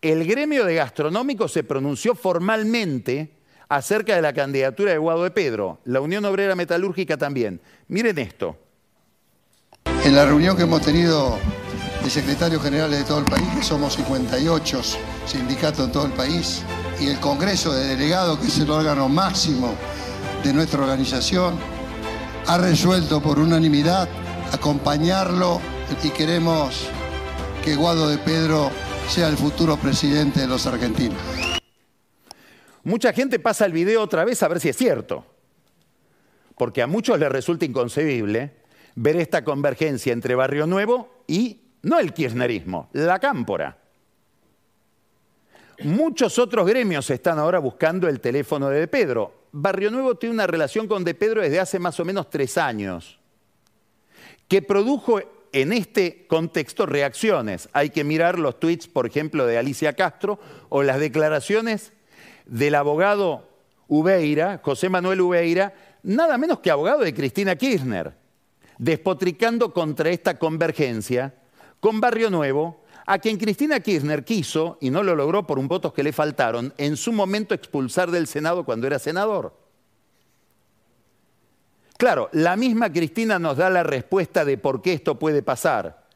[0.00, 3.36] El gremio de gastronómicos se pronunció formalmente
[3.68, 7.60] acerca de la candidatura de Guado de Pedro, la Unión Obrera Metalúrgica también.
[7.88, 8.56] Miren esto.
[10.04, 11.38] En la reunión que hemos tenido
[12.02, 14.82] de secretarios generales de todo el país, que somos 58
[15.26, 16.64] sindicatos en todo el país,
[17.00, 19.74] y el Congreso de Delegados, que es el órgano máximo
[20.44, 21.58] de nuestra organización,
[22.46, 24.08] ha resuelto por unanimidad
[24.52, 25.60] acompañarlo
[26.04, 26.88] y queremos
[27.64, 28.70] que Guado de Pedro
[29.08, 31.18] sea el futuro presidente de los argentinos.
[32.84, 35.24] Mucha gente pasa el video otra vez a ver si es cierto,
[36.56, 38.56] porque a muchos les resulta inconcebible
[38.94, 43.79] ver esta convergencia entre Barrio Nuevo y no el kirchnerismo, la cámpora.
[45.82, 49.46] Muchos otros gremios están ahora buscando el teléfono de De Pedro.
[49.52, 53.18] Barrio Nuevo tiene una relación con De Pedro desde hace más o menos tres años,
[54.46, 55.20] que produjo
[55.52, 57.70] en este contexto reacciones.
[57.72, 60.38] Hay que mirar los tweets, por ejemplo, de Alicia Castro
[60.68, 61.92] o las declaraciones
[62.44, 63.48] del abogado
[63.88, 68.12] Ubeira, José Manuel Ubeira, nada menos que abogado de Cristina Kirchner,
[68.76, 71.34] despotricando contra esta convergencia
[71.80, 72.79] con Barrio Nuevo,
[73.12, 76.72] a quien Cristina Kirchner quiso, y no lo logró por un votos que le faltaron,
[76.78, 79.52] en su momento expulsar del Senado cuando era senador.
[81.98, 86.06] Claro, la misma Cristina nos da la respuesta de por qué esto puede pasar.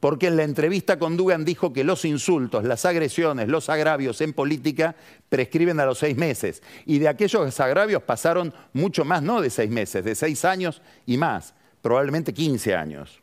[0.00, 4.34] Porque en la entrevista con Dugan dijo que los insultos, las agresiones, los agravios en
[4.34, 4.96] política
[5.30, 6.62] prescriben a los seis meses.
[6.84, 11.16] Y de aquellos agravios pasaron mucho más, no de seis meses, de seis años y
[11.16, 11.54] más.
[11.80, 13.22] probablemente 15 años.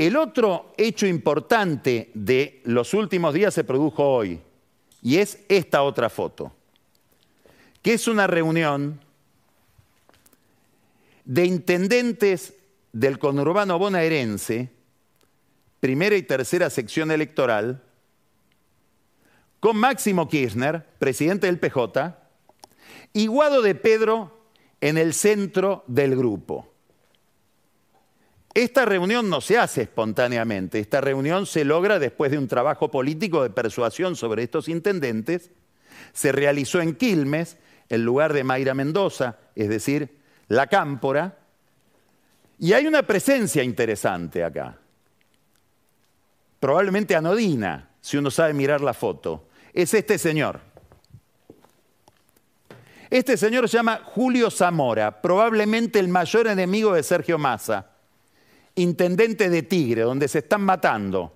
[0.00, 4.40] El otro hecho importante de los últimos días se produjo hoy,
[5.02, 6.56] y es esta otra foto,
[7.82, 8.98] que es una reunión
[11.26, 12.54] de intendentes
[12.94, 14.70] del conurbano bonaerense,
[15.80, 17.82] primera y tercera sección electoral,
[19.60, 22.16] con Máximo Kirchner, presidente del PJ,
[23.12, 24.46] y Guado de Pedro
[24.80, 26.69] en el centro del grupo.
[28.54, 33.44] Esta reunión no se hace espontáneamente, esta reunión se logra después de un trabajo político
[33.44, 35.50] de persuasión sobre estos intendentes,
[36.12, 37.58] se realizó en Quilmes,
[37.88, 41.38] el lugar de Mayra Mendoza, es decir, la cámpora,
[42.58, 44.76] y hay una presencia interesante acá,
[46.58, 50.60] probablemente anodina, si uno sabe mirar la foto, es este señor.
[53.08, 57.89] Este señor se llama Julio Zamora, probablemente el mayor enemigo de Sergio Massa
[58.74, 61.32] intendente de Tigre, donde se están matando.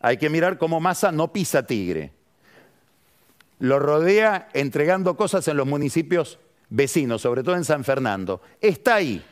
[0.00, 2.12] Hay que mirar cómo Massa no pisa Tigre.
[3.58, 6.38] Lo rodea entregando cosas en los municipios
[6.70, 8.40] vecinos, sobre todo en San Fernando.
[8.60, 9.22] Está ahí,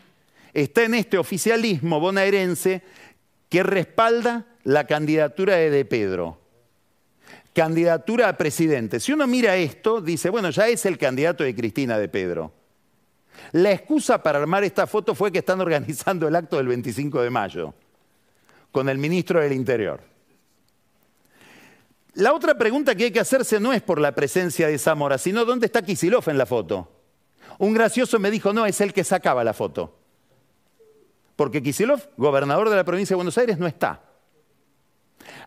[0.53, 2.83] está en este oficialismo bonaerense
[3.49, 6.39] que respalda la candidatura de De Pedro.
[7.55, 9.01] Candidatura a presidente.
[9.01, 12.53] Si uno mira esto, dice, bueno, ya es el candidato de Cristina de Pedro.
[13.53, 17.31] La excusa para armar esta foto fue que están organizando el acto del 25 de
[17.31, 17.75] mayo
[18.71, 20.01] con el ministro del Interior.
[22.15, 25.45] La otra pregunta que hay que hacerse no es por la presencia de Zamora, sino
[25.45, 26.91] dónde está Kisilov en la foto.
[27.59, 29.97] Un gracioso me dijo, no, es el que sacaba la foto.
[31.37, 34.03] Porque Kisilov, gobernador de la provincia de Buenos Aires, no está.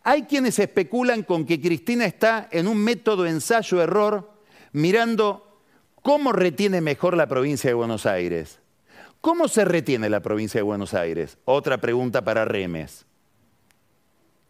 [0.03, 4.31] Hay quienes especulan con que Cristina está en un método ensayo-error
[4.71, 5.50] mirando
[6.01, 8.59] ¿Cómo retiene mejor la provincia de Buenos Aires?
[9.21, 11.37] ¿Cómo se retiene la provincia de Buenos Aires?
[11.45, 13.05] Otra pregunta para Remes,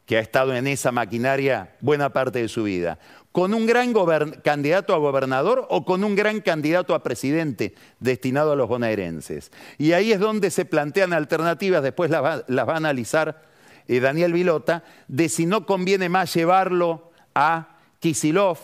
[0.06, 3.00] que ha estado en esa maquinaria buena parte de su vida.
[3.34, 3.94] ¿Con un gran
[4.42, 9.52] candidato a gobernador o con un gran candidato a presidente destinado a los bonaerenses?
[9.78, 13.44] Y ahí es donde se plantean alternativas, después las va, a analizar
[13.90, 18.58] eh, Daniel Vilota, de si no conviene más llevarlo a Kisilov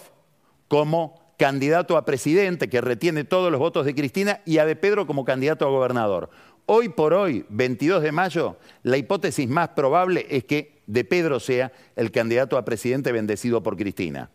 [0.69, 5.05] como candidato a presidente que retiene todos los votos de Cristina y a De Pedro
[5.05, 6.29] como candidato a gobernador.
[6.65, 11.71] Hoy por hoy, 22 de mayo, la hipótesis más probable es que De Pedro sea
[11.95, 14.29] el candidato a presidente bendecido por Cristina.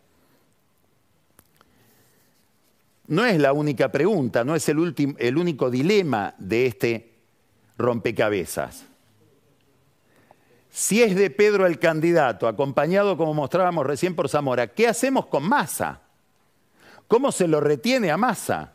[3.05, 7.13] No es la única pregunta, no es el, el único dilema de este
[7.77, 8.85] rompecabezas.
[10.69, 15.43] Si es de Pedro el candidato, acompañado como mostrábamos recién por Zamora, ¿qué hacemos con
[15.43, 16.02] Massa?
[17.13, 18.73] ¿Cómo se lo retiene a Massa?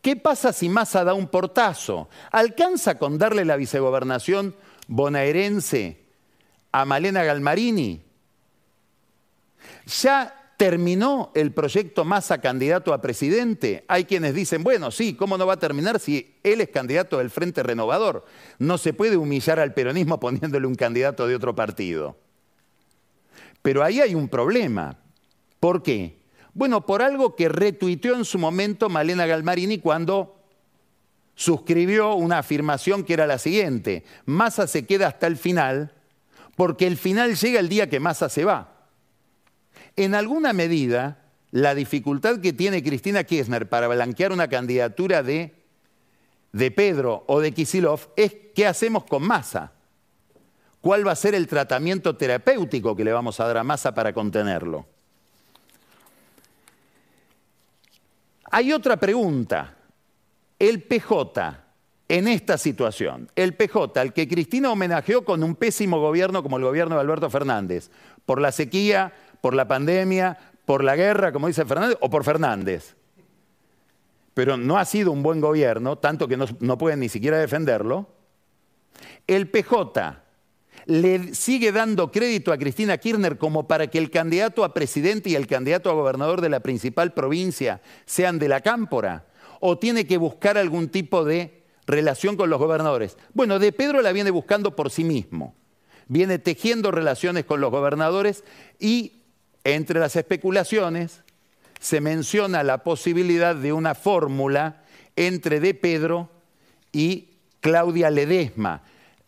[0.00, 2.08] ¿Qué pasa si Massa da un portazo?
[2.32, 4.56] ¿Alcanza con darle la vicegobernación
[4.88, 6.00] bonaerense
[6.72, 8.02] a Malena Galmarini?
[10.00, 13.84] ¿Ya terminó el proyecto Massa candidato a presidente?
[13.86, 17.30] Hay quienes dicen, bueno, sí, ¿cómo no va a terminar si él es candidato del
[17.30, 18.24] Frente Renovador?
[18.58, 22.16] No se puede humillar al peronismo poniéndole un candidato de otro partido.
[23.62, 24.98] Pero ahí hay un problema.
[25.60, 26.21] ¿Por qué?
[26.54, 30.36] Bueno, por algo que retuiteó en su momento Malena Galmarini cuando
[31.34, 35.92] suscribió una afirmación que era la siguiente, Massa se queda hasta el final
[36.56, 38.72] porque el final llega el día que Massa se va.
[39.96, 45.54] En alguna medida, la dificultad que tiene Cristina Kirchner para blanquear una candidatura de,
[46.52, 49.72] de Pedro o de Kisilov es qué hacemos con Massa.
[50.82, 54.12] ¿Cuál va a ser el tratamiento terapéutico que le vamos a dar a Massa para
[54.12, 54.86] contenerlo?
[58.52, 59.74] Hay otra pregunta.
[60.58, 61.58] El PJ
[62.08, 66.62] en esta situación, el PJ, al que Cristina homenajeó con un pésimo gobierno como el
[66.62, 67.90] gobierno de Alberto Fernández,
[68.26, 72.94] por la sequía, por la pandemia, por la guerra, como dice Fernández, o por Fernández.
[74.34, 78.06] Pero no ha sido un buen gobierno, tanto que no, no pueden ni siquiera defenderlo.
[79.26, 80.21] El PJ
[80.86, 85.34] le sigue dando crédito a Cristina Kirchner como para que el candidato a presidente y
[85.34, 89.26] el candidato a gobernador de la principal provincia sean de la cámpora?
[89.60, 93.16] ¿O tiene que buscar algún tipo de relación con los gobernadores?
[93.32, 95.54] Bueno, de Pedro la viene buscando por sí mismo.
[96.08, 98.44] Viene tejiendo relaciones con los gobernadores
[98.78, 99.22] y
[99.64, 101.22] entre las especulaciones
[101.80, 104.82] se menciona la posibilidad de una fórmula
[105.16, 106.30] entre De Pedro
[106.92, 107.28] y
[107.60, 108.82] Claudia Ledesma,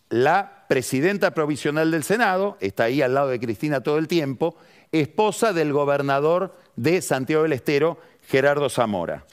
[0.08, 4.56] la presidenta provisional del Senado, está ahí al lado de Cristina todo el tiempo,
[4.92, 7.98] esposa del gobernador de Santiago del Estero,
[8.28, 9.24] Gerardo Zamora.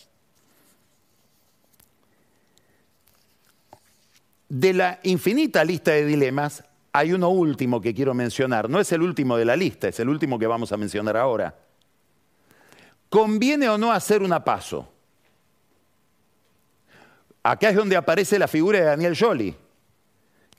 [4.51, 8.69] de la infinita lista de dilemas, hay uno último que quiero mencionar.
[8.69, 11.55] No es el último de la lista, es el último que vamos a mencionar ahora.
[13.07, 14.91] ¿Conviene o no hacer una paso?
[17.43, 19.55] Acá es donde aparece la figura de Daniel Jolie,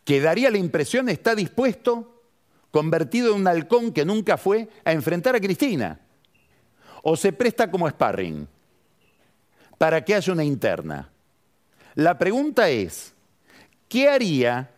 [0.04, 2.22] que daría la impresión está dispuesto,
[2.70, 6.00] convertido en un halcón que nunca fue, a enfrentar a Cristina.
[7.02, 8.46] O se presta como sparring
[9.78, 11.10] para que haya una interna.
[11.94, 13.12] La pregunta es,
[13.88, 14.70] ¿qué haría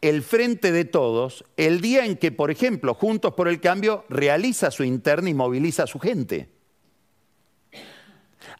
[0.00, 4.70] el Frente de Todos el día en que, por ejemplo, Juntos por el Cambio realiza
[4.70, 6.54] su interna y moviliza a su gente?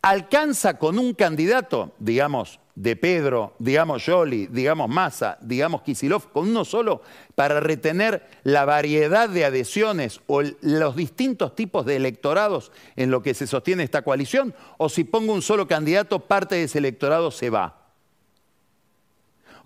[0.04, 6.64] alcanza con un candidato, digamos, de Pedro, digamos Yoli, digamos Massa, digamos Kisilov, con uno
[6.64, 7.02] solo,
[7.34, 13.34] para retener la variedad de adhesiones o los distintos tipos de electorados en lo que
[13.34, 17.50] se sostiene esta coalición, o si pongo un solo candidato, parte de ese electorado se
[17.50, 17.80] va.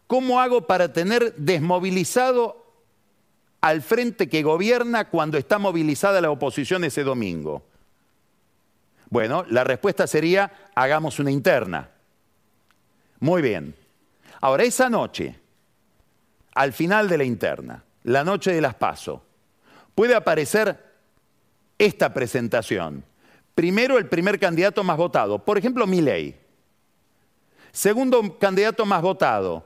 [0.06, 2.64] ¿Cómo hago para tener desmovilizado
[3.60, 7.62] al frente que gobierna cuando está movilizada la oposición ese domingo?
[9.10, 11.90] Bueno, la respuesta sería, hagamos una interna.
[13.20, 13.74] Muy bien.
[14.40, 15.38] Ahora, esa noche,
[16.54, 19.22] al final de la interna, la noche de las PASO,
[19.94, 20.84] puede aparecer
[21.76, 23.04] esta presentación.
[23.54, 26.36] Primero, el primer candidato más votado, por ejemplo, Milei.
[27.72, 29.64] Segundo candidato más votado,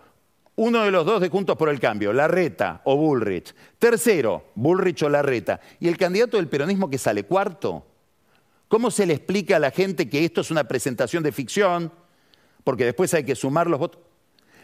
[0.56, 3.54] uno de los dos de Juntos por el Cambio, Larreta o Bullrich.
[3.78, 5.60] Tercero, Bullrich o Larreta.
[5.80, 7.86] Y el candidato del peronismo que sale cuarto,
[8.72, 11.92] ¿Cómo se le explica a la gente que esto es una presentación de ficción?
[12.64, 14.00] Porque después hay que sumar los votos.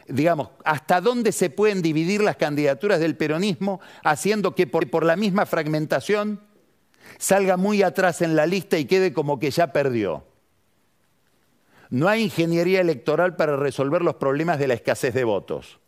[0.06, 5.44] Digamos, ¿hasta dónde se pueden dividir las candidaturas del peronismo haciendo que por, la misma
[5.44, 6.40] fragmentación
[7.18, 10.24] salga muy atrás en la lista y quede como que ya perdió?
[11.90, 15.78] No hay ingeniería electoral para resolver los problemas de la escasez de votos.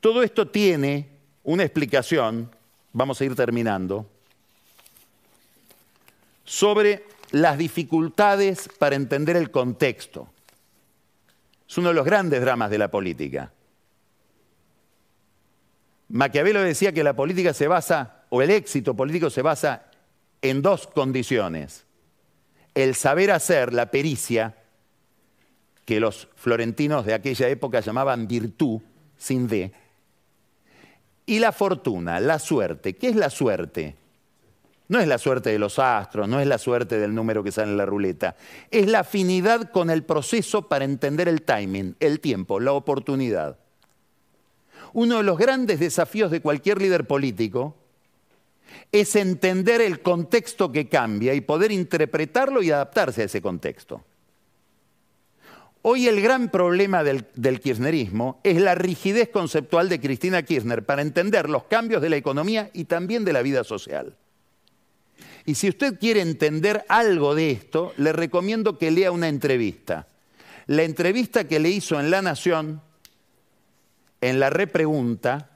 [0.00, 1.10] Todo esto tiene
[1.42, 2.50] una explicación,
[2.92, 4.06] vamos a ir terminando,
[6.44, 10.28] sobre las dificultades para entender el contexto.
[11.68, 13.52] Es uno de los grandes dramas de la política.
[16.08, 19.86] Maquiavelo decía que la política se basa, o el éxito político se basa
[20.42, 21.86] en dos condiciones.
[22.74, 24.56] El saber hacer, la pericia,
[25.86, 28.80] que los florentinos de aquella época llamaban virtud,
[29.16, 29.72] sin D,
[31.24, 32.94] y la fortuna, la suerte.
[32.96, 33.96] ¿Qué es la suerte?
[34.92, 37.70] No es la suerte de los astros, no es la suerte del número que sale
[37.70, 38.36] en la ruleta.
[38.70, 43.56] Es la afinidad con el proceso para entender el timing, el tiempo, la oportunidad.
[44.92, 47.74] Uno de los grandes desafíos de cualquier líder político
[48.92, 54.04] es entender el contexto que cambia y poder interpretarlo y adaptarse a ese contexto.
[55.80, 57.24] Hoy el gran problema del,
[57.62, 62.68] kirchnerismo es la rigidez conceptual de Cristina Kirchner para entender los cambios de la economía
[62.74, 64.18] y también de la vida social.
[65.44, 70.06] Y si usted quiere entender algo de esto, le recomiendo que lea una entrevista.
[70.66, 72.80] La entrevista que le hizo en La Nación,
[74.20, 75.50] en la repregunta,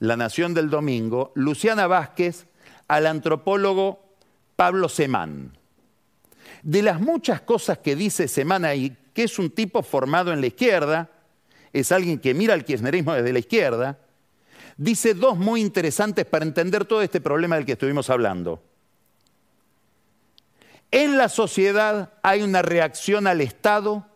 [0.00, 2.46] La Nación del domingo, Luciana Vázquez
[2.88, 4.16] al antropólogo
[4.56, 5.56] Pablo Semán.
[6.62, 10.48] De las muchas cosas que dice Semán ahí, que es un tipo formado en la
[10.48, 11.10] izquierda,
[11.72, 13.98] es alguien que mira el kirchnerismo desde la izquierda,
[14.76, 18.62] dice dos muy interesantes para entender todo este problema del que estuvimos hablando.
[20.94, 24.06] En la sociedad hay una reacción al Estado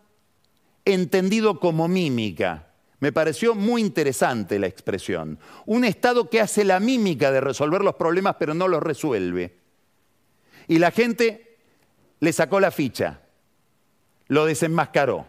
[0.85, 2.67] entendido como mímica.
[3.01, 5.39] Me pareció muy interesante la expresión.
[5.65, 9.57] Un Estado que hace la mímica de resolver los problemas pero no los resuelve.
[10.69, 11.57] Y la gente
[12.21, 13.23] le sacó la ficha,
[14.29, 15.25] lo desenmascaró.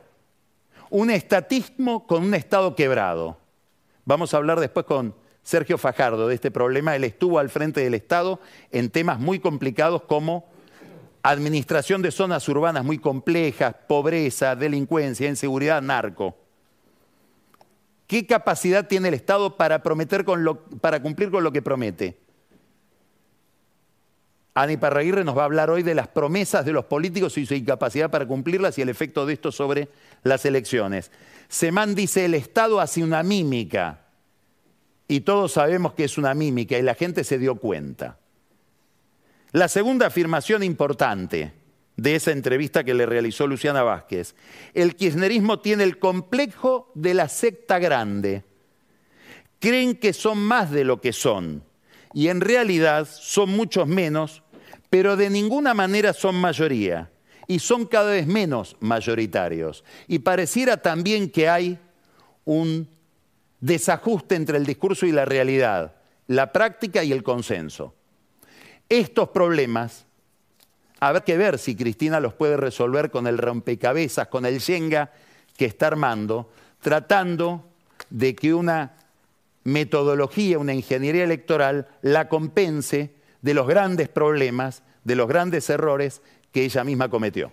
[0.89, 3.39] Un estatismo con un Estado quebrado.
[4.05, 6.95] Vamos a hablar después con Sergio Fajardo de este problema.
[6.95, 8.39] Él estuvo al frente del Estado
[8.71, 10.50] en temas muy complicados como
[11.23, 16.37] administración de zonas urbanas muy complejas, pobreza, delincuencia, inseguridad, narco.
[18.07, 22.18] ¿Qué capacidad tiene el Estado para, prometer con lo, para cumplir con lo que promete?
[24.55, 27.55] Ani Parraguirre nos va a hablar hoy de las promesas de los políticos y su
[27.55, 29.89] incapacidad para cumplirlas y el efecto de esto sobre
[30.25, 31.12] las elecciones.
[31.49, 34.01] Semán dice, el Estado hace una mímica
[35.07, 38.20] y todos sabemos que es una mímica y la gente se dio cuenta.
[39.53, 41.53] La segunda afirmación importante
[41.97, 44.37] de esa entrevista que le realizó Luciana Vázquez,
[44.75, 48.45] el kirchnerismo tiene el complejo de la secta grande.
[49.59, 51.65] Creen que son más de lo que son
[52.15, 54.43] y en realidad son muchos menos,
[54.89, 57.11] pero de ninguna manera son mayoría.
[57.49, 59.83] y son cada vez menos mayoritarios.
[60.07, 61.81] Y pareciera también que hay
[62.45, 62.89] un
[63.59, 65.97] desajuste entre el discurso y la realidad,
[66.29, 67.97] la práctica y el consenso.
[68.91, 70.05] Estos problemas,
[70.99, 75.12] habrá que ver si Cristina los puede resolver con el rompecabezas, con el Yenga
[75.57, 77.64] que está armando, tratando
[78.11, 78.97] de que una
[79.62, 86.20] metodología, una ingeniería electoral la compense de los grandes problemas, de los grandes errores
[86.51, 87.53] que ella misma cometió.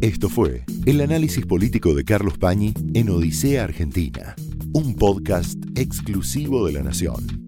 [0.00, 4.36] Esto fue el análisis político de Carlos Pañi en Odisea Argentina,
[4.72, 7.47] un podcast exclusivo de La Nación.